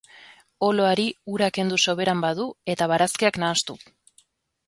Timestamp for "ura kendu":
1.33-1.77